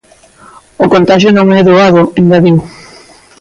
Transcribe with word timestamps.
O 0.83 0.85
contaxio 0.93 1.31
non 1.33 1.47
é 1.59 1.61
doado, 1.67 2.01
engadiu. 2.21 2.57